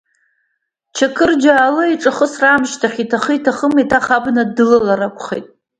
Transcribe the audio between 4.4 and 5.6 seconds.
дылалар акәхеит.